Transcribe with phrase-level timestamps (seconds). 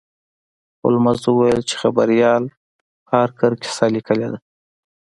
[0.81, 2.43] هولمز وویل چې خبریال
[3.11, 4.39] هارکر کیسه لیکلې ده.